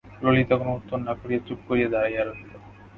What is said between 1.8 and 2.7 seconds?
দাঁড়াইয়া রহিল।